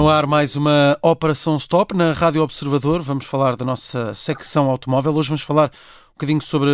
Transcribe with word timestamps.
No 0.00 0.08
ar 0.08 0.26
mais 0.26 0.56
uma 0.56 0.96
Operação 1.02 1.56
Stop 1.56 1.94
na 1.94 2.12
Rádio 2.12 2.42
Observador. 2.42 3.02
Vamos 3.02 3.26
falar 3.26 3.54
da 3.54 3.66
nossa 3.66 4.14
secção 4.14 4.70
automóvel. 4.70 5.14
Hoje 5.14 5.28
vamos 5.28 5.42
falar 5.42 5.66
um 6.08 6.12
bocadinho 6.14 6.40
sobre 6.40 6.70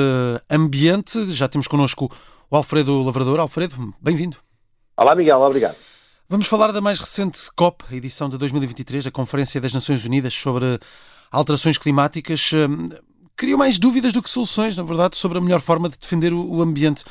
ambiente. 0.48 1.32
Já 1.32 1.48
temos 1.48 1.66
connosco 1.66 2.08
o 2.48 2.56
Alfredo 2.56 3.02
Lavrador. 3.02 3.40
Alfredo, 3.40 3.74
bem-vindo. 4.00 4.36
Olá, 4.96 5.16
Miguel, 5.16 5.40
obrigado. 5.40 5.74
Vamos 6.28 6.46
falar 6.46 6.70
da 6.70 6.80
mais 6.80 7.00
recente 7.00 7.36
COP, 7.56 7.82
a 7.90 7.96
edição 7.96 8.28
de 8.28 8.38
2023, 8.38 9.08
a 9.08 9.10
Conferência 9.10 9.60
das 9.60 9.74
Nações 9.74 10.04
Unidas 10.04 10.32
sobre 10.32 10.78
Alterações 11.32 11.78
Climáticas. 11.78 12.52
Criou 13.34 13.58
mais 13.58 13.76
dúvidas 13.76 14.12
do 14.12 14.22
que 14.22 14.30
soluções, 14.30 14.78
na 14.78 14.84
verdade, 14.84 15.16
sobre 15.16 15.38
a 15.38 15.40
melhor 15.40 15.58
forma 15.58 15.88
de 15.88 15.98
defender 15.98 16.32
o 16.32 16.62
ambiente. 16.62 17.02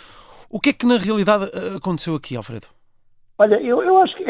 O 0.49 0.61
que 0.61 0.69
é 0.69 0.73
que 0.73 0.85
na 0.85 0.97
realidade 0.97 1.51
aconteceu 1.75 2.15
aqui, 2.15 2.37
Alfredo? 2.37 2.67
Olha, 3.37 3.55
eu, 3.55 3.83
eu 3.83 3.97
acho 3.97 4.15
que 4.15 4.23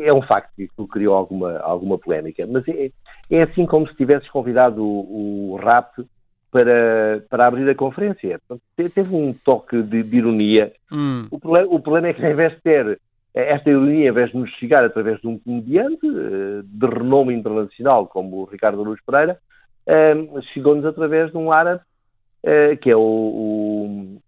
é 0.00 0.12
um 0.12 0.22
facto 0.22 0.50
que 0.56 0.64
isso 0.64 0.86
criou 0.88 1.14
alguma, 1.14 1.58
alguma 1.58 1.98
polémica, 1.98 2.46
mas 2.46 2.66
é, 2.68 2.90
é 3.30 3.42
assim 3.42 3.66
como 3.66 3.86
se 3.88 3.94
tivesses 3.94 4.28
convidado 4.30 4.82
o, 4.82 5.52
o 5.52 5.56
RAP 5.56 5.98
para, 6.50 7.22
para 7.28 7.46
abrir 7.46 7.68
a 7.68 7.74
conferência. 7.74 8.40
Teve 8.76 9.14
um 9.14 9.32
toque 9.32 9.82
de, 9.82 10.02
de 10.02 10.16
ironia. 10.16 10.72
Hum. 10.92 11.26
O, 11.30 11.38
problema, 11.38 11.68
o, 11.70 11.80
problema, 11.80 12.08
é 12.08 12.12
que, 12.12 12.24
ao 12.24 12.32
invés 12.32 12.52
de 12.54 12.60
ter 12.60 13.00
esta 13.32 13.70
ironia, 13.70 14.10
ao 14.10 14.14
invés 14.14 14.30
de 14.32 14.38
nos 14.38 14.50
chegar 14.54 14.84
através 14.84 15.20
de 15.20 15.28
um 15.28 15.38
comediante 15.38 16.06
eh, 16.06 16.62
de 16.64 16.86
renome 16.86 17.34
internacional, 17.34 18.06
como 18.06 18.38
o 18.38 18.44
Ricardo 18.44 18.82
Luz 18.82 19.00
Pereira, 19.06 19.38
eh, 19.86 20.14
chegou-nos 20.52 20.84
através 20.84 21.30
de 21.30 21.38
um 21.38 21.52
árabe, 21.52 21.80
eh, 22.42 22.76
que 22.76 22.90
é 22.90 22.96
o, 22.96 23.00
o 23.00 24.20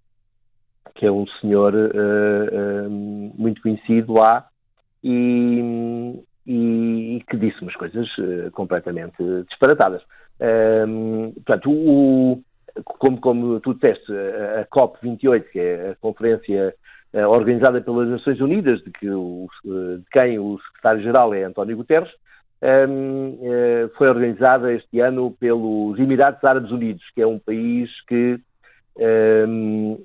que 0.94 1.06
é 1.06 1.10
um 1.10 1.27
senhor 1.41 1.72
muito 3.34 3.62
conhecido 3.62 4.12
lá, 4.12 4.47
e, 5.03 6.22
e, 6.47 7.17
e 7.17 7.25
que 7.28 7.36
disse 7.36 7.61
umas 7.62 7.75
coisas 7.77 8.06
uh, 8.19 8.50
completamente 8.53 9.17
disparatadas. 9.48 10.03
Um, 10.41 11.33
portanto, 11.33 11.70
o, 11.70 12.42
como, 12.84 13.20
como 13.20 13.61
tu 13.61 13.75
disseste, 13.75 14.12
a, 14.12 14.67
COP28, 14.67 15.44
que 15.50 15.61
é 15.61 15.91
a 15.91 15.97
conferência 15.97 16.75
uh, 17.14 17.28
organizada 17.28 17.81
pelas 17.81 18.09
Nações 18.09 18.41
Unidas, 18.41 18.83
de, 18.83 18.91
que 18.91 19.11
o, 19.11 19.48
de 19.64 20.05
quem 20.11 20.39
o 20.39 20.59
secretário-geral 20.67 21.34
é 21.34 21.44
António 21.44 21.77
Guterres, 21.77 22.11
um, 22.89 23.39
foi 23.98 24.09
organizada 24.09 24.72
este 24.72 25.00
ano 25.00 25.33
pelos 25.41 25.98
Emirados 25.98 26.44
Árabes 26.44 26.70
Unidos, 26.70 27.03
que 27.12 27.20
é 27.20 27.27
um 27.27 27.37
país 27.37 27.91
que 28.06 28.39
um, 28.97 29.98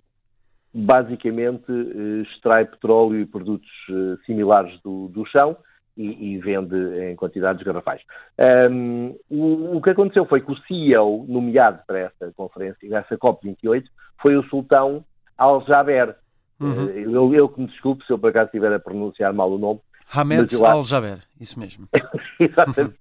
basicamente 0.78 1.72
eh, 1.72 2.22
extrai 2.22 2.66
petróleo 2.66 3.20
e 3.20 3.26
produtos 3.26 3.70
eh, 3.90 4.18
similares 4.26 4.80
do, 4.84 5.08
do 5.08 5.26
chão 5.26 5.58
e, 5.98 6.36
e, 6.36 6.38
vende 6.38 6.76
em 7.02 7.16
quantidades 7.16 7.64
garrafais. 7.64 8.02
Um, 8.70 9.16
o, 9.28 9.78
o, 9.78 9.82
que 9.82 9.90
aconteceu 9.90 10.26
foi 10.28 10.42
que 10.42 10.52
o 10.52 10.58
CEO 10.68 11.26
nomeado 11.28 11.80
para 11.88 12.00
essa 12.02 12.32
conferência, 12.36 12.78
essa 12.96 13.18
COP28, 13.18 13.86
foi 14.22 14.38
o 14.38 14.44
sultão 14.44 15.04
Al-Jaber. 15.36 16.16
Uhum. 16.60 16.90
Eh, 16.90 17.04
eu, 17.08 17.34
eu 17.34 17.50
que 17.50 17.60
me 17.60 17.68
desculpe 17.68 18.06
se 18.06 18.14
eu 18.14 18.20
por 18.20 18.30
acaso 18.30 18.46
estiver 18.46 18.72
a 18.72 18.80
pronunciar 18.80 19.34
mal 19.34 19.52
o 19.52 19.58
nome. 19.58 19.80
Hamed 20.14 20.64
Al-Jaber, 20.64 21.18
isso 21.42 21.60
mesmo. 21.60 21.88
Exatamente. 22.40 22.98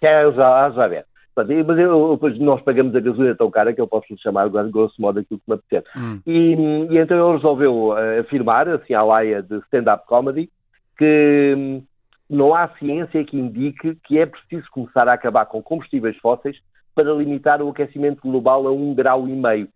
É 0.00 0.22
Al-Jaber. 0.22 1.04
Mas 1.44 1.78
eu, 1.78 2.18
nós 2.40 2.60
pagamos 2.62 2.94
a 2.94 3.00
gasolina 3.00 3.34
tão 3.34 3.50
cara 3.50 3.72
que 3.72 3.80
eu 3.80 3.86
posso 3.86 4.06
lhe 4.10 4.18
chamar, 4.18 4.48
grosso 4.48 5.00
modo, 5.00 5.20
aquilo 5.20 5.40
que 5.40 5.50
me 5.50 5.54
apetecer. 5.54 5.84
Hum. 5.96 6.20
E, 6.26 6.54
e, 6.90 6.98
então 6.98 7.16
ele 7.16 7.36
resolveu 7.36 7.88
uh, 7.88 8.20
afirmar, 8.20 8.68
assim, 8.68 8.94
à 8.94 9.02
laia 9.02 9.42
de 9.42 9.58
stand-up 9.58 10.06
comedy, 10.06 10.50
que 10.96 11.54
hum, 11.56 11.82
não 12.28 12.54
há 12.54 12.68
ciência 12.78 13.24
que 13.24 13.38
indique 13.38 13.96
que 14.04 14.18
é 14.18 14.26
preciso 14.26 14.66
começar 14.70 15.08
a 15.08 15.14
acabar 15.14 15.46
com 15.46 15.62
combustíveis 15.62 16.16
fósseis 16.18 16.56
para 16.94 17.12
limitar 17.12 17.62
o 17.62 17.68
aquecimento 17.68 18.20
global 18.22 18.66
a 18.66 18.72
um 18.72 18.94
grau 18.94 19.28
e 19.28 19.32
meio. 19.32 19.68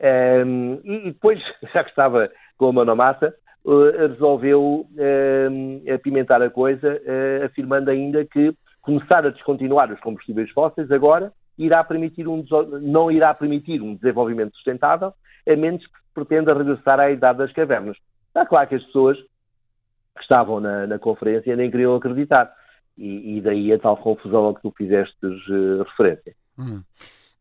Um, 0.00 0.80
e, 0.84 1.08
e, 1.08 1.12
depois, 1.12 1.40
já 1.72 1.82
que 1.82 1.90
estava 1.90 2.30
com 2.56 2.66
a 2.68 2.72
mão 2.72 2.84
na 2.84 2.94
massa, 2.94 3.34
uh, 3.64 4.08
resolveu 4.08 4.86
uh, 4.92 5.94
apimentar 5.94 6.42
a 6.42 6.50
coisa, 6.50 6.94
uh, 6.94 7.46
afirmando 7.46 7.90
ainda 7.90 8.24
que 8.24 8.54
começar 8.88 9.26
a 9.26 9.30
descontinuar 9.30 9.92
os 9.92 10.00
combustíveis 10.00 10.50
fósseis 10.50 10.90
agora 10.90 11.30
irá 11.58 11.84
permitir 11.84 12.26
um, 12.26 12.42
não 12.80 13.10
irá 13.10 13.34
permitir 13.34 13.82
um 13.82 13.94
desenvolvimento 13.94 14.54
sustentável, 14.54 15.12
a 15.46 15.56
menos 15.56 15.84
que 15.84 15.92
se 15.92 16.14
pretenda 16.14 16.54
regressar 16.54 16.98
à 16.98 17.10
idade 17.10 17.38
das 17.38 17.52
cavernas. 17.52 17.98
Está 18.28 18.46
claro 18.46 18.66
que 18.66 18.76
as 18.76 18.84
pessoas 18.84 19.18
que 19.18 20.22
estavam 20.22 20.58
na, 20.58 20.86
na 20.86 20.98
conferência 20.98 21.54
nem 21.54 21.70
queriam 21.70 21.94
acreditar. 21.94 22.50
E, 22.96 23.36
e, 23.36 23.40
daí 23.40 23.72
a 23.72 23.78
tal 23.78 23.96
confusão 23.96 24.48
a 24.48 24.54
que 24.54 24.62
tu 24.62 24.74
fizeste 24.76 25.24
uh, 25.24 25.84
referência. 25.84 26.34
Hum. 26.58 26.82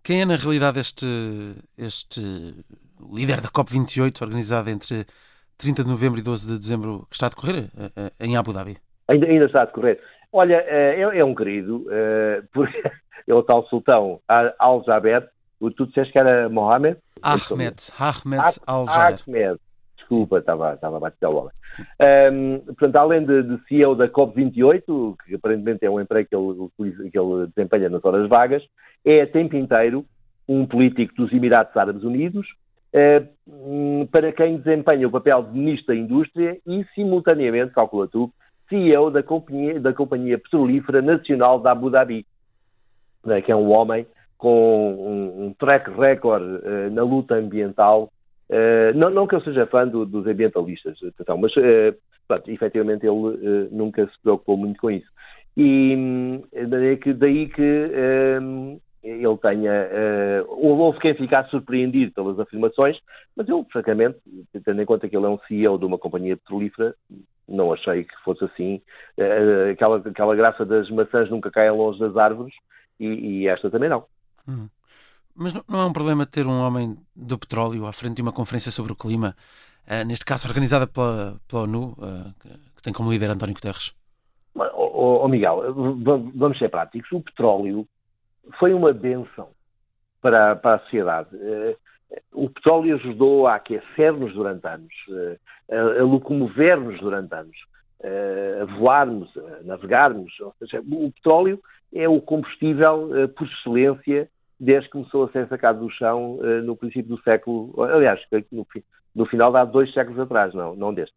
Quem 0.03 0.21
é, 0.21 0.25
na 0.25 0.35
realidade, 0.35 0.79
este, 0.79 1.07
este 1.75 2.21
líder 3.11 3.41
da 3.41 3.49
COP28, 3.49 4.21
organizada 4.21 4.69
entre 4.69 5.05
30 5.57 5.83
de 5.83 5.89
novembro 5.89 6.19
e 6.19 6.21
12 6.21 6.47
de 6.47 6.59
dezembro, 6.59 7.07
que 7.09 7.15
está 7.15 7.25
a 7.25 7.29
decorrer 7.29 7.63
uh, 7.73 8.11
em 8.19 8.37
Abu 8.37 8.53
Dhabi? 8.53 8.77
Ainda, 9.07 9.25
ainda 9.25 9.45
está 9.45 9.63
a 9.63 9.65
decorrer. 9.65 9.99
Olha, 10.31 10.63
é, 10.67 10.99
é 11.01 11.25
um 11.25 11.33
querido, 11.33 11.85
é, 11.89 12.43
porque 12.53 12.81
é 13.27 13.33
o 13.33 13.43
tal 13.43 13.65
sultão 13.67 14.19
Al-Jaber. 14.59 15.29
Tu 15.59 15.87
disseste 15.87 16.13
que 16.13 16.19
era 16.19 16.47
Mohamed? 16.49 16.97
Ahmed, 17.23 17.75
Ahmed 17.99 18.59
Al-Jaber. 18.67 19.19
Ahmed, 19.27 19.59
desculpa, 19.97 20.39
estava, 20.39 20.73
estava 20.73 20.97
a 20.97 20.99
bater 20.99 21.25
a 21.25 21.29
bola. 21.29 21.51
Um, 22.31 22.59
portanto, 22.59 22.95
além 22.95 23.25
de, 23.25 23.43
de, 23.43 23.67
CEO 23.67 23.95
da 23.95 24.07
COP28, 24.07 25.15
que 25.25 25.35
aparentemente 25.35 25.85
é 25.85 25.89
um 25.89 25.99
emprego 25.99 26.29
que 26.29 26.35
ele, 26.35 27.09
que 27.11 27.19
ele 27.19 27.47
desempenha 27.55 27.89
nas 27.89 28.03
horas 28.03 28.29
vagas, 28.29 28.63
é 29.03 29.21
a 29.21 29.27
tempo 29.27 29.55
inteiro 29.55 30.05
um 30.47 30.65
político 30.65 31.13
dos 31.15 31.31
Emirados 31.33 31.75
Árabes 31.75 32.03
Unidos, 32.03 32.47
uh, 32.93 34.07
para 34.07 34.31
quem 34.31 34.57
desempenha 34.57 35.07
o 35.07 35.11
papel 35.11 35.43
de 35.43 35.57
ministro 35.57 35.87
da 35.87 35.95
Indústria 35.95 36.57
e, 36.65 36.85
simultaneamente, 36.95 37.73
calcula 37.73 38.07
tu, 38.07 38.31
CEO 38.69 39.09
da 39.09 39.23
Companhia, 39.23 39.79
da 39.79 39.93
Companhia 39.93 40.37
Petrolífera 40.37 41.01
Nacional 41.01 41.59
da 41.59 41.71
Abu 41.71 41.89
Dhabi, 41.89 42.25
né, 43.25 43.41
que 43.41 43.51
é 43.51 43.55
um 43.55 43.71
homem 43.71 44.05
com 44.37 44.93
um, 44.93 45.45
um 45.45 45.53
track 45.53 45.89
record 45.91 46.43
uh, 46.43 46.91
na 46.91 47.03
luta 47.03 47.35
ambiental. 47.35 48.11
Uh, 48.49 48.95
não, 48.95 49.09
não, 49.09 49.27
que 49.27 49.35
eu 49.35 49.41
seja 49.41 49.65
fã 49.65 49.87
do, 49.87 50.05
dos 50.05 50.25
ambientalistas, 50.27 50.97
mas 51.39 51.55
uh, 51.57 51.95
pronto, 52.27 52.51
efetivamente 52.51 53.05
ele 53.05 53.69
nunca 53.71 54.05
se 54.05 54.21
preocupou 54.21 54.57
muito 54.57 54.79
com 54.79 54.91
isso. 54.91 55.07
E 55.55 56.39
daí 56.69 56.97
que, 56.97 57.13
daí 57.13 57.47
que 57.49 57.91
ele 59.23 59.37
tenha. 59.37 59.89
houve 60.47 60.99
quem 60.99 61.15
ficasse 61.15 61.49
surpreendido 61.49 62.11
pelas 62.11 62.39
afirmações, 62.39 62.97
mas 63.35 63.47
eu, 63.47 63.65
francamente, 63.71 64.17
tendo 64.63 64.81
em 64.81 64.85
conta 64.85 65.07
que 65.07 65.15
ele 65.15 65.25
é 65.25 65.29
um 65.29 65.39
CEO 65.47 65.77
de 65.77 65.85
uma 65.85 65.97
companhia 65.97 66.35
petrolífera, 66.37 66.95
não 67.47 67.73
achei 67.73 68.03
que 68.03 68.15
fosse 68.23 68.43
assim. 68.43 68.81
Eh, 69.17 69.71
aquela, 69.71 69.97
aquela 69.97 70.35
graça 70.35 70.65
das 70.65 70.89
maçãs 70.89 71.29
nunca 71.29 71.49
caem 71.49 71.71
longe 71.71 71.99
das 71.99 72.15
árvores 72.17 72.53
e, 72.99 73.05
e 73.05 73.47
esta 73.47 73.69
também 73.69 73.89
não. 73.89 74.05
Hum. 74.47 74.67
Mas 75.35 75.53
não 75.53 75.79
é 75.79 75.85
um 75.85 75.93
problema 75.93 76.25
ter 76.25 76.45
um 76.45 76.61
homem 76.61 76.97
do 77.15 77.37
petróleo 77.37 77.85
à 77.85 77.93
frente 77.93 78.15
de 78.15 78.21
uma 78.21 78.33
conferência 78.33 78.71
sobre 78.71 78.91
o 78.91 78.95
clima, 78.95 79.35
uh, 79.87 80.05
neste 80.05 80.25
caso 80.25 80.47
organizada 80.47 80.87
pela, 80.87 81.39
pela 81.47 81.63
ONU, 81.63 81.95
uh, 81.99 82.33
que 82.75 82.81
tem 82.81 82.91
como 82.91 83.11
líder 83.11 83.29
António 83.29 83.53
Guterres? 83.53 83.93
Oh, 84.55 85.21
oh, 85.23 85.27
Miguel, 85.27 85.61
vamos 86.35 86.57
ser 86.57 86.69
práticos. 86.69 87.11
O 87.11 87.21
petróleo 87.21 87.87
foi 88.59 88.73
uma 88.73 88.93
benção 88.93 89.49
para, 90.21 90.55
para 90.55 90.75
a 90.75 90.79
sociedade. 90.79 91.35
Uh, 91.35 91.75
o 92.33 92.49
petróleo 92.49 92.95
ajudou 92.95 93.47
a 93.47 93.55
aquecer-nos 93.55 94.33
durante 94.33 94.65
anos, 94.67 94.93
eh, 95.09 95.37
a, 95.71 96.01
a 96.01 96.03
locomover-nos 96.03 96.99
durante 96.99 97.33
anos, 97.33 97.57
eh, 98.01 98.59
a 98.61 98.65
voarmos, 98.65 99.29
a 99.37 99.63
navegarmos. 99.63 100.39
Ou 100.39 100.53
seja, 100.59 100.79
o 100.79 101.11
petróleo 101.11 101.59
é 101.93 102.07
o 102.07 102.21
combustível 102.21 103.15
eh, 103.15 103.27
por 103.27 103.47
excelência 103.47 104.29
desde 104.59 104.87
que 104.87 104.93
começou 104.93 105.25
a 105.25 105.29
ser 105.29 105.47
sacado 105.47 105.79
do 105.79 105.91
chão 105.91 106.39
no 106.63 106.75
princípio 106.75 107.15
do 107.15 107.21
século, 107.21 107.79
aliás, 107.79 108.19
no, 108.51 108.65
no 109.13 109.25
final 109.27 109.51
de 109.51 109.57
há 109.59 109.65
dois 109.65 109.93
séculos 109.93 110.19
atrás, 110.19 110.51
não, 110.55 110.75
não 110.75 110.91
deste. 110.91 111.13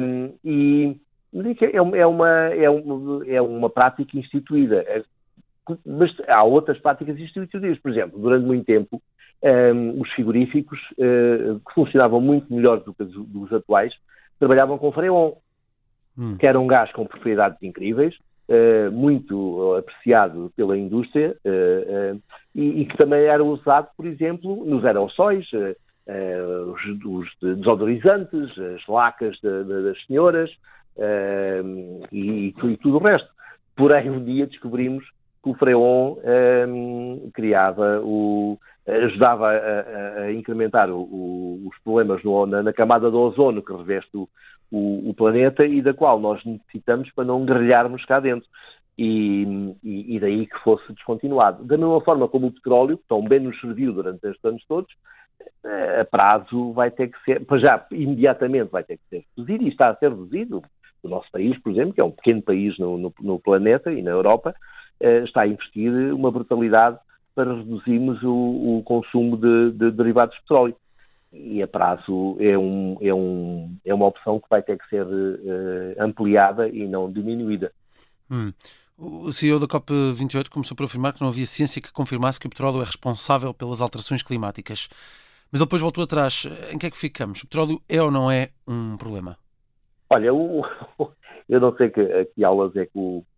Um, 0.00 0.32
e 0.42 0.96
é, 1.60 1.76
é 1.76 1.82
uma, 1.82 1.98
é, 1.98 2.70
uma, 2.70 3.22
é 3.26 3.42
uma 3.42 3.68
prática 3.68 4.18
instituída. 4.18 4.82
Mas 6.04 6.28
há 6.28 6.42
outras 6.44 6.78
práticas 6.78 7.18
instituídas. 7.18 7.78
Por 7.78 7.90
exemplo, 7.90 8.18
durante 8.18 8.44
muito 8.44 8.66
tempo, 8.66 9.00
um, 9.42 10.00
os 10.00 10.10
frigoríficos, 10.12 10.78
uh, 10.92 11.60
que 11.60 11.74
funcionavam 11.74 12.20
muito 12.20 12.52
melhor 12.52 12.80
do 12.80 12.92
que 12.92 13.02
os 13.02 13.12
dos 13.28 13.52
atuais, 13.52 13.94
trabalhavam 14.38 14.76
com 14.76 14.92
freon, 14.92 15.32
hum. 16.18 16.36
que 16.38 16.46
era 16.46 16.60
um 16.60 16.66
gás 16.66 16.92
com 16.92 17.06
propriedades 17.06 17.62
incríveis, 17.62 18.14
uh, 18.48 18.92
muito 18.92 19.76
apreciado 19.76 20.52
pela 20.54 20.76
indústria 20.76 21.36
uh, 21.44 22.20
e, 22.54 22.82
e, 22.82 22.86
que 22.86 22.96
também 22.98 23.24
era 23.24 23.42
usado, 23.42 23.88
por 23.96 24.06
exemplo, 24.06 24.64
nos 24.66 24.84
aerossóis, 24.84 25.46
os, 26.66 27.04
os, 27.06 27.28
desodorizantes, 27.40 28.50
as 28.58 28.86
lacas 28.86 29.36
de, 29.42 29.64
de, 29.64 29.82
das 29.84 30.04
senhoras 30.06 30.50
e, 32.12 32.48
e, 32.48 32.76
tudo 32.76 32.96
o 32.96 33.02
resto. 33.02 33.28
porém 33.74 34.10
um 34.10 34.22
dia 34.22 34.46
descobrimos 34.46 35.02
que 35.44 35.50
o 35.50 35.54
freon 35.54 36.16
um, 36.66 37.30
criava 37.34 38.00
o, 38.02 38.58
ajudava 38.88 39.50
a, 39.50 40.22
a, 40.22 40.32
incrementar 40.32 40.90
o, 40.90 41.02
o, 41.02 41.68
os 41.68 41.78
problemas 41.84 42.24
no, 42.24 42.46
na, 42.46 42.62
na, 42.62 42.72
camada 42.72 43.10
do 43.10 43.20
ozono 43.20 43.62
que 43.62 43.72
reveste 43.72 44.10
o, 44.16 45.14
planeta 45.16 45.64
e 45.64 45.80
da 45.82 45.94
qual 45.94 46.18
nós 46.18 46.42
necessitamos 46.44 47.10
para 47.12 47.24
não 47.24 47.44
guerrilharmos 47.44 48.04
cá 48.06 48.18
dentro. 48.18 48.48
E, 48.96 49.74
e, 49.82 50.16
e, 50.16 50.20
daí 50.20 50.46
que 50.46 50.58
fosse 50.60 50.92
descontinuado. 50.92 51.64
Da 51.64 51.76
mesma 51.76 52.00
forma 52.00 52.28
como 52.28 52.46
o 52.46 52.52
petróleo, 52.52 52.96
que 52.96 53.04
tão 53.08 53.22
bem 53.22 53.40
nos 53.40 53.60
serviu 53.60 53.92
durante 53.92 54.24
estes 54.26 54.44
anos 54.44 54.64
todos, 54.66 54.90
eh, 55.64 56.00
a 56.00 56.04
prazo 56.04 56.72
vai 56.72 56.92
ter 56.92 57.08
que 57.08 57.24
ser, 57.24 57.44
para 57.44 57.58
já, 57.58 57.86
imediatamente 57.90 58.70
vai 58.70 58.84
ter 58.84 58.96
que 58.98 59.02
ser 59.08 59.24
reduzido 59.36 59.64
e 59.64 59.68
está 59.68 59.88
a 59.88 59.96
ser 59.96 60.10
reduzido. 60.10 60.62
O 61.02 61.08
nosso 61.08 61.30
país, 61.30 61.60
por 61.60 61.72
exemplo, 61.72 61.92
que 61.92 62.00
é 62.00 62.04
um 62.04 62.12
pequeno 62.12 62.42
país 62.42 62.78
no, 62.78 62.96
no, 62.96 63.12
no 63.20 63.38
planeta 63.38 63.92
e 63.92 64.00
na 64.00 64.12
Europa, 64.12 64.54
está 65.00 65.42
a 65.42 65.46
investir 65.46 65.92
uma 66.14 66.30
brutalidade 66.30 66.98
para 67.34 67.54
reduzirmos 67.54 68.22
o, 68.22 68.78
o 68.78 68.82
consumo 68.84 69.36
de, 69.36 69.72
de, 69.72 69.90
derivados 69.90 70.34
de 70.34 70.40
petróleo. 70.42 70.76
E 71.32 71.60
a 71.62 71.66
prazo 71.66 72.36
é, 72.38 72.56
um, 72.56 72.96
é, 73.00 73.12
um, 73.12 73.76
é 73.84 73.92
uma 73.92 74.06
opção 74.06 74.38
que 74.38 74.48
vai 74.48 74.62
ter 74.62 74.78
que 74.78 74.88
ser 74.88 75.04
uh, 75.04 75.94
ampliada 75.98 76.68
e 76.68 76.86
não 76.86 77.10
diminuída. 77.10 77.72
Hum. 78.30 78.52
O 78.96 79.32
CEO 79.32 79.58
da 79.58 79.66
COP28 79.66 80.48
começou 80.48 80.76
por 80.76 80.84
afirmar 80.84 81.12
que 81.12 81.20
não 81.20 81.28
havia 81.28 81.46
ciência 81.46 81.82
que 81.82 81.92
confirmasse 81.92 82.38
que 82.38 82.46
o 82.46 82.50
petróleo 82.50 82.80
é 82.80 82.84
responsável 82.84 83.52
pelas 83.52 83.80
alterações 83.80 84.22
climáticas. 84.22 84.88
Mas 85.50 85.60
ele 85.60 85.66
depois 85.66 85.82
voltou 85.82 86.04
atrás. 86.04 86.46
Em 86.72 86.78
que 86.78 86.86
é 86.86 86.90
que 86.90 86.96
ficamos? 86.96 87.42
O 87.42 87.46
petróleo 87.46 87.82
é 87.88 88.00
ou 88.00 88.12
não 88.12 88.30
é 88.30 88.50
um 88.68 88.96
problema? 88.96 89.36
Olha, 90.08 90.32
o, 90.32 90.64
eu 91.48 91.60
não 91.60 91.76
sei 91.76 91.90
que, 91.90 92.24
que 92.26 92.44
aulas 92.44 92.74
é 92.76 92.86
que 92.86 92.92
o, 92.94 93.24
eh, 93.24 93.33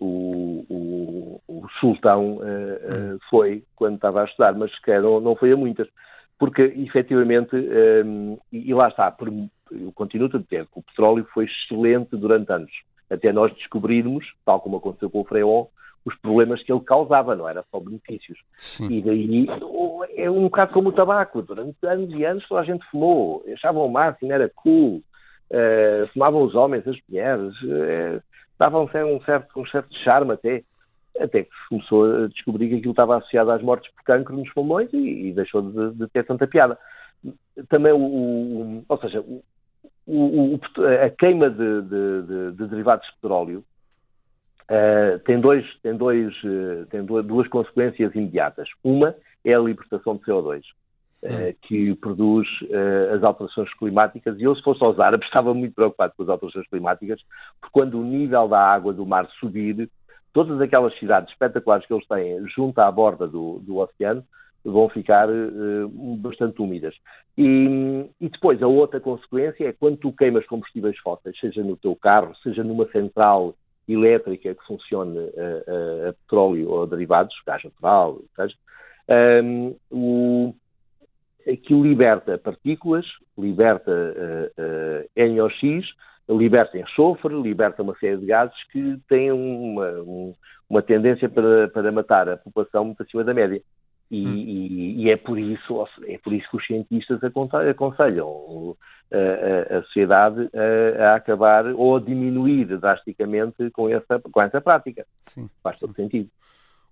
o, 0.00 0.64
o, 0.68 1.40
o 1.46 1.68
sultão 1.80 2.36
uh, 2.36 3.18
foi 3.28 3.62
quando 3.76 3.96
estava 3.96 4.22
a 4.22 4.24
estudar, 4.24 4.54
mas 4.54 4.74
sequer 4.74 5.02
não, 5.02 5.20
não 5.20 5.36
foi 5.36 5.52
a 5.52 5.56
muitas, 5.56 5.88
porque 6.38 6.62
efetivamente, 6.62 7.54
um, 7.56 8.38
e, 8.52 8.72
lá 8.72 8.88
está, 8.88 9.14
eu 9.70 9.92
continuo 9.92 10.30
a 10.32 10.38
dizer 10.38 10.66
que 10.66 10.78
o 10.78 10.82
petróleo 10.82 11.26
foi 11.34 11.46
excelente 11.46 12.16
durante 12.16 12.50
anos, 12.52 12.70
até 13.10 13.32
nós 13.32 13.52
descobrirmos, 13.54 14.24
tal 14.44 14.60
como 14.60 14.76
aconteceu 14.76 15.10
com 15.10 15.20
o 15.20 15.24
freon, 15.24 15.66
os 16.04 16.16
problemas 16.16 16.62
que 16.62 16.72
ele 16.72 16.80
causava, 16.80 17.36
não 17.36 17.48
era 17.48 17.64
só 17.70 17.80
benefícios. 17.80 18.38
Sim. 18.56 18.90
E 18.90 19.02
daí 19.02 19.46
é 20.16 20.30
um 20.30 20.42
bocado 20.42 20.72
como 20.72 20.88
o 20.88 20.92
tabaco, 20.92 21.42
durante 21.42 21.76
anos 21.84 22.10
e 22.12 22.24
anos 22.24 22.46
toda 22.48 22.60
a 22.60 22.64
gente 22.64 22.84
fumou, 22.90 23.44
achavam 23.52 23.84
o 23.84 23.90
máximo, 23.90 24.32
era 24.32 24.50
cool, 24.54 25.02
uh, 25.50 26.06
fumavam 26.12 26.42
os 26.42 26.54
homens, 26.54 26.86
as 26.86 26.96
mulheres, 27.08 27.54
uh, 27.62 28.22
davam 28.58 28.84
um 28.84 29.20
certo, 29.22 29.60
um 29.60 29.66
certo 29.66 29.94
charme 30.02 30.32
até, 30.32 30.62
até 31.18 31.44
que 31.44 31.50
se 31.50 31.68
começou 31.68 32.24
a 32.24 32.28
descobrir 32.28 32.68
que 32.68 32.76
aquilo 32.76 32.92
estava 32.92 33.16
associado 33.18 33.50
às 33.50 33.62
mortes 33.62 33.92
por 33.94 34.02
cancro 34.04 34.36
nos 34.36 34.52
pulmões 34.52 34.92
e, 34.92 35.28
e 35.28 35.32
deixou 35.32 35.62
de, 35.62 35.92
de, 35.92 36.08
ter 36.08 36.24
tanta 36.24 36.46
piada. 36.46 36.78
Também, 37.68 37.92
o, 37.92 37.98
o 37.98 38.84
ou 38.88 38.98
seja, 38.98 39.24
o, 40.06 40.58
a 41.04 41.10
queima 41.10 41.50
de, 41.50 41.82
de, 42.52 42.66
derivados 42.66 43.06
de 43.06 43.12
petróleo 43.20 43.64
uh, 44.70 45.18
tem, 45.20 45.40
dois, 45.40 45.64
tem, 45.82 45.96
dois, 45.96 46.34
uh, 46.44 46.86
tem 46.90 47.04
duas 47.04 47.46
consequências 47.48 48.14
imediatas. 48.14 48.68
Uma 48.82 49.14
é 49.44 49.54
a 49.54 49.58
libertação 49.58 50.16
de 50.16 50.22
CO2. 50.22 50.62
Uh, 51.20 51.52
que 51.62 51.96
produz 51.96 52.46
uh, 52.62 53.16
as 53.16 53.24
alterações 53.24 53.68
climáticas. 53.74 54.38
E 54.38 54.44
eu, 54.44 54.54
se 54.54 54.62
fosse 54.62 54.84
aos 54.84 55.00
árabes, 55.00 55.26
estava 55.28 55.52
muito 55.52 55.74
preocupado 55.74 56.12
com 56.16 56.22
as 56.22 56.28
alterações 56.28 56.68
climáticas, 56.68 57.20
porque 57.60 57.72
quando 57.72 57.98
o 57.98 58.04
nível 58.04 58.46
da 58.46 58.60
água 58.60 58.92
do 58.92 59.04
mar 59.04 59.28
subir, 59.40 59.90
todas 60.32 60.60
aquelas 60.60 60.96
cidades 60.96 61.32
espetaculares 61.32 61.84
que 61.84 61.92
eles 61.92 62.06
têm 62.06 62.46
junto 62.54 62.78
à 62.78 62.88
borda 62.92 63.26
do, 63.26 63.58
do 63.58 63.78
oceano 63.78 64.22
vão 64.64 64.88
ficar 64.88 65.28
uh, 65.28 65.88
bastante 66.18 66.62
úmidas. 66.62 66.94
E, 67.36 68.08
e, 68.20 68.28
depois, 68.28 68.62
a 68.62 68.66
outra 68.66 69.00
consequência 69.00 69.68
é 69.68 69.72
quando 69.72 69.96
tu 69.96 70.12
queimas 70.12 70.46
combustíveis 70.46 70.98
fósseis, 70.98 71.38
seja 71.40 71.62
no 71.62 71.76
teu 71.76 71.96
carro, 71.96 72.34
seja 72.42 72.62
numa 72.62 72.86
central 72.90 73.54
elétrica 73.88 74.54
que 74.54 74.66
funcione 74.66 75.18
a, 75.18 76.10
a 76.10 76.12
petróleo 76.12 76.70
ou 76.70 76.86
derivados, 76.86 77.34
gás 77.46 77.64
natural, 77.64 78.20
seja, 78.36 78.54
um, 79.42 79.74
o 79.90 80.54
aquilo 81.50 81.82
liberta 81.82 82.38
partículas, 82.38 83.06
liberta 83.36 83.90
uh, 83.90 84.62
uh, 84.62 85.34
NOx, 85.34 85.94
liberta 86.28 86.78
enxofre, 86.78 87.34
liberta 87.40 87.82
uma 87.82 87.96
série 87.98 88.18
de 88.18 88.26
gases 88.26 88.56
que 88.70 88.98
têm 89.08 89.32
uma, 89.32 89.90
um, 90.02 90.34
uma 90.68 90.82
tendência 90.82 91.28
para, 91.28 91.68
para 91.68 91.90
matar 91.90 92.28
a 92.28 92.36
população 92.36 92.84
muito 92.84 93.02
acima 93.02 93.24
da 93.24 93.32
média. 93.32 93.62
E, 94.10 94.26
hum. 94.26 94.34
e, 94.34 95.02
e, 95.02 95.10
é 95.10 95.16
por 95.16 95.38
isso 95.38 95.86
é 96.06 96.16
por 96.18 96.32
isso 96.32 96.48
que 96.50 96.56
os 96.56 96.66
cientistas 96.66 97.20
aconselham 97.22 98.74
a, 99.12 99.74
a, 99.74 99.78
a 99.78 99.82
sociedade 99.82 100.48
a, 100.54 101.10
a, 101.10 101.14
acabar 101.16 101.66
ou 101.66 101.96
a 101.96 102.00
diminuir 102.00 102.78
drasticamente 102.78 103.70
com 103.70 103.88
essa, 103.88 104.18
com 104.18 104.40
essa 104.40 104.60
prática. 104.62 105.06
Sim, 105.26 105.50
Faz 105.62 105.78
todo 105.78 105.94
sentido. 105.94 106.30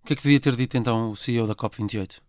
O 0.02 0.06
que 0.06 0.12
é 0.12 0.17
que 0.17 0.23
devia 0.23 0.41
ter 0.41 0.55
dito 0.55 0.76
então 0.76 1.11
o 1.11 1.17
CEO 1.17 1.47
da 1.47 1.55
COP28? 1.55 2.20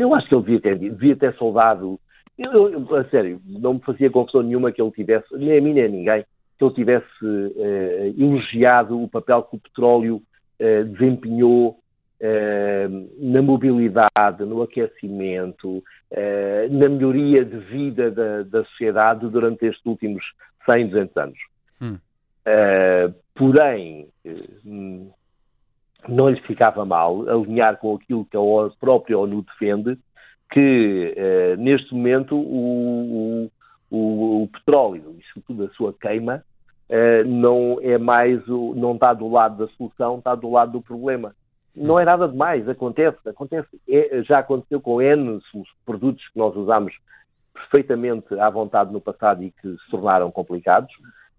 Eu 0.00 0.14
acho 0.14 0.26
que 0.26 0.34
ele 0.34 0.44
devia 0.44 0.60
ter, 0.60 0.78
devia 0.78 1.14
ter 1.14 1.34
soldado. 1.34 2.00
Eu, 2.38 2.70
eu, 2.70 2.96
a 2.96 3.04
sério, 3.10 3.38
não 3.46 3.74
me 3.74 3.80
fazia 3.80 4.08
confusão 4.08 4.42
nenhuma 4.42 4.72
que 4.72 4.80
ele 4.80 4.90
tivesse, 4.92 5.26
nem 5.36 5.58
a 5.58 5.60
mim 5.60 5.74
nem 5.74 5.84
a 5.84 5.88
ninguém, 5.88 6.24
que 6.58 6.64
ele 6.64 6.74
tivesse 6.74 7.54
eh, 7.58 8.14
elogiado 8.16 8.98
o 8.98 9.06
papel 9.06 9.42
que 9.42 9.56
o 9.56 9.60
petróleo 9.60 10.22
eh, 10.58 10.84
desempenhou 10.84 11.76
eh, 12.18 12.88
na 13.18 13.42
mobilidade, 13.42 14.42
no 14.46 14.62
aquecimento, 14.62 15.84
na 16.70 16.88
melhoria 16.88 17.44
de 17.44 17.58
vida 17.58 18.10
da, 18.10 18.42
da, 18.42 18.64
sociedade 18.64 19.28
durante 19.28 19.66
estes 19.66 19.84
últimos 19.84 20.24
100, 20.64 20.88
200 20.88 21.16
anos. 21.18 21.38
Hum. 21.82 21.98
porém, 23.34 24.08
não 26.08 26.28
lhe 26.28 26.40
ficava 26.42 26.84
mal 26.84 27.28
alinhar 27.28 27.76
com 27.78 27.94
aquilo 27.94 28.24
que 28.24 28.36
a 28.36 28.40
própria 28.78 29.18
ONU 29.18 29.42
defende, 29.42 29.98
que 30.50 31.14
eh, 31.16 31.56
neste 31.56 31.94
momento 31.94 32.36
o, 32.36 33.50
o, 33.90 34.42
o, 34.42 34.48
petróleo, 34.48 35.16
e 35.18 35.24
sobretudo 35.32 35.64
a 35.64 35.74
sua 35.74 35.92
queima, 35.92 36.44
eh, 36.88 37.22
não 37.24 37.78
é 37.80 37.98
mais 37.98 38.46
o, 38.48 38.74
não 38.74 38.94
está 38.94 39.14
do 39.14 39.28
lado 39.28 39.64
da 39.64 39.72
solução, 39.74 40.18
está 40.18 40.34
do 40.34 40.50
lado 40.50 40.72
do 40.72 40.80
problema. 40.80 41.34
Não 41.74 42.00
é 42.00 42.04
nada 42.04 42.26
demais, 42.26 42.68
acontece, 42.68 43.16
acontece. 43.28 43.68
É, 43.88 44.22
já 44.24 44.40
aconteceu 44.40 44.80
com 44.80 45.00
N 45.00 45.40
produtos 45.86 46.26
que 46.28 46.38
nós 46.38 46.54
usamos 46.56 46.92
perfeitamente 47.54 48.34
à 48.38 48.50
vontade 48.50 48.92
no 48.92 49.00
passado 49.00 49.42
e 49.44 49.52
que 49.52 49.68
se 49.68 49.90
tornaram 49.90 50.30
complicados 50.32 50.92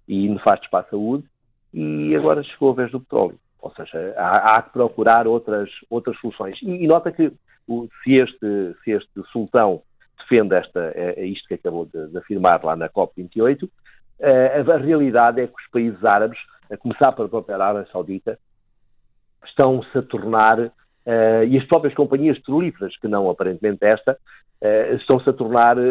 e 0.08 0.30
nefastos 0.30 0.70
para 0.70 0.86
a 0.86 0.90
saúde, 0.90 1.26
e 1.74 2.16
agora 2.16 2.44
chegou 2.44 2.72
a 2.72 2.76
vez 2.76 2.92
do 2.92 3.00
petróleo. 3.00 3.38
Ou 3.62 3.72
seja, 3.72 4.14
há, 4.18 4.58
há 4.58 4.62
que 4.62 4.72
procurar 4.72 5.28
outras, 5.28 5.70
outras 5.90 6.18
soluções. 6.20 6.60
E, 6.62 6.84
e 6.84 6.88
nota 6.88 7.12
que 7.12 7.32
o, 7.68 7.88
se, 8.04 8.16
este, 8.16 8.76
se 8.84 8.92
este 8.92 9.24
sultão 9.32 9.82
defende 10.20 10.56
esta, 10.56 10.92
é, 10.96 11.22
é 11.22 11.26
isto 11.26 11.48
que 11.48 11.54
acabou 11.54 11.86
de, 11.86 12.08
de, 12.08 12.18
afirmar 12.18 12.64
lá 12.64 12.76
na 12.76 12.90
COP28, 12.90 13.70
é, 14.20 14.64
a, 14.68 14.74
a, 14.74 14.78
realidade 14.78 15.42
é 15.42 15.48
que 15.48 15.54
os 15.54 15.70
países 15.72 16.04
árabes, 16.04 16.40
a 16.72 16.78
começar 16.78 17.12
pela 17.12 17.30
própria 17.30 17.56
Arábia 17.56 17.88
Saudita, 17.92 18.38
estão-se 19.46 19.98
a 19.98 20.02
tornar, 20.02 20.72
Uh, 21.04 21.44
e 21.50 21.58
as 21.58 21.66
próprias 21.66 21.96
companhias 21.96 22.38
petrolíferas, 22.38 22.96
que 22.98 23.08
não 23.08 23.28
aparentemente 23.28 23.84
esta, 23.84 24.12
uh, 24.14 24.96
estão-se 24.98 25.28
a 25.28 25.34
tornar 25.34 25.76
uh, 25.76 25.82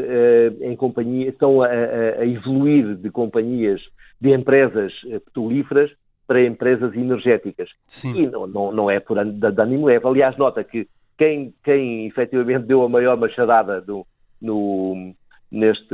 em 0.61 0.77
companhia, 0.77 1.31
estão 1.31 1.63
a, 1.63 1.67
a, 1.67 2.21
a, 2.21 2.27
evoluir 2.27 2.95
de 2.95 3.11
companhias, 3.11 3.81
de 4.21 4.33
empresas 4.33 4.93
petrolíferas 5.25 5.91
para 6.31 6.47
empresas 6.47 6.95
energéticas. 6.95 7.69
Sim. 7.89 8.23
E 8.23 8.27
não, 8.29 8.47
não, 8.47 8.71
não 8.71 8.89
é 8.89 9.01
por 9.01 9.19
ânimo 9.19 9.87
leve. 9.87 10.07
Aliás, 10.07 10.37
nota 10.37 10.63
que 10.63 10.87
quem, 11.19 11.53
quem 11.65 12.07
efetivamente 12.07 12.67
deu 12.67 12.85
a 12.85 12.89
maior 12.89 13.17
machadada 13.17 13.81
do, 13.81 14.07
no, 14.41 15.13
neste, 15.51 15.93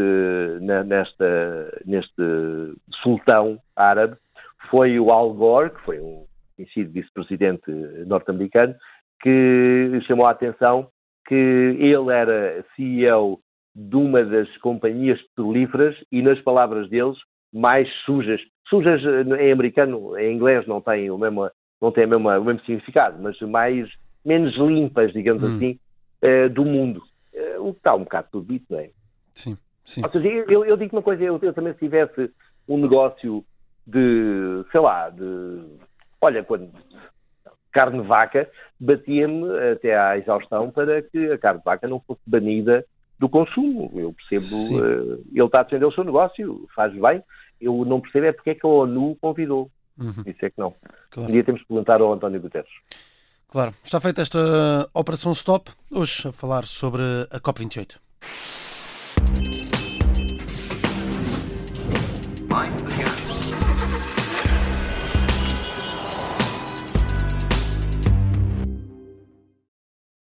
na, 0.61 0.85
nesta, 0.85 1.81
neste 1.87 2.23
sultão 3.03 3.59
árabe 3.75 4.19
foi 4.71 5.01
o 5.01 5.11
Al 5.11 5.33
Gore, 5.33 5.71
que 5.71 5.81
foi 5.81 6.01
um 6.01 6.27
conhecido 6.55 6.93
vice-presidente 6.93 7.71
norte-americano, 8.07 8.75
que 9.23 9.99
chamou 10.07 10.27
a 10.27 10.33
atenção 10.33 10.89
que 11.27 11.35
ele 11.35 12.13
era 12.13 12.63
CEO 12.77 13.41
de 13.75 13.97
uma 13.97 14.23
das 14.23 14.55
companhias 14.59 15.19
petrolíferas 15.29 15.97
e, 16.13 16.21
nas 16.21 16.39
palavras 16.43 16.91
deles, 16.91 17.17
mais 17.51 17.91
sujas. 18.05 18.43
Sujas 18.69 19.03
eh, 19.05 19.45
em 19.45 19.53
americano, 19.53 20.19
em 20.19 20.35
inglês 20.35 20.67
não 20.67 20.81
tem 20.81 21.11
o 21.11 21.19
mesmo, 21.19 21.51
não 21.81 21.93
tem 21.93 22.05
o 22.05 22.09
mesmo, 22.09 22.29
o 22.29 22.45
mesmo 22.45 22.61
significado, 22.61 23.23
mas 23.23 23.41
mais, 23.41 23.89
menos 24.25 24.57
limpas, 24.57 25.13
digamos 25.13 25.43
hum. 25.43 25.57
assim, 25.57 25.79
uh, 26.23 26.49
do 26.51 26.65
mundo. 26.65 27.03
Uh, 27.33 27.69
o 27.69 27.73
que 27.73 27.79
está 27.79 27.95
um 27.95 28.01
bocado 28.01 28.29
tudo 28.33 28.61
não 28.69 28.79
é? 28.79 28.91
Sim, 29.35 29.57
sim. 29.85 30.03
Ou 30.05 30.11
seja, 30.11 30.29
eu, 30.49 30.65
eu 30.65 30.77
digo 30.77 30.97
uma 30.97 31.03
coisa, 31.03 31.23
eu, 31.23 31.39
eu, 31.41 31.53
também 31.53 31.73
se 31.75 31.81
tivesse 31.81 32.31
um 32.69 32.79
negócio 32.79 33.45
de, 33.87 34.65
sei 34.73 34.81
lá, 34.81 35.11
de, 35.11 35.79
olha, 36.21 36.43
quando 36.43 36.71
carne 37.73 38.01
de 38.01 38.09
vaca, 38.09 38.51
batia-me 38.81 39.45
até 39.73 39.97
à 39.97 40.17
exaustão 40.17 40.71
para 40.71 41.03
que 41.03 41.31
a 41.31 41.39
carne 41.39 41.59
de 41.59 41.65
vaca 41.65 41.87
não 41.87 42.01
fosse 42.01 42.23
banida 42.27 42.85
do 43.19 43.29
consumo. 43.29 43.93
Eu 43.95 44.15
percebo, 44.15 44.77
uh, 44.79 45.25
ele 45.33 45.45
está 45.45 45.61
a 45.61 45.63
defender 45.63 45.85
o 45.85 45.93
seu 45.93 46.03
negócio, 46.03 46.67
faz 46.75 46.93
bem. 46.95 47.23
Eu 47.61 47.85
não 47.85 48.01
percebo 48.01 48.27
é 48.27 48.33
porque 48.33 48.51
é 48.51 48.55
que 48.55 48.67
a 48.67 48.69
ONU 48.69 49.17
convidou. 49.21 49.71
Uhum. 49.99 50.23
Isso 50.27 50.45
é 50.45 50.51
que 50.51 50.59
não. 50.59 50.75
Claro. 51.11 51.31
Um 51.31 51.33
dia 51.33 51.45
temos 51.45 51.63
que 51.63 51.69
perguntar 51.69 52.01
ao 52.01 52.13
António 52.13 52.41
Guterres. 52.41 52.71
Claro. 53.49 53.73
Está 53.83 54.01
feita 54.01 54.23
esta 54.23 54.89
operação 54.93 55.33
stop. 55.33 55.71
Hoje 55.91 56.29
a 56.29 56.33
falar 56.33 56.65
sobre 56.65 57.03
a 57.31 57.41
COP28. 57.41 57.97
Mind 62.51 62.96